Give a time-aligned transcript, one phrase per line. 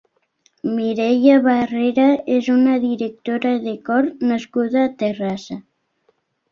[0.77, 2.07] Mireia Barrera
[2.37, 5.65] és una directora de cor nascuda a Terrassa.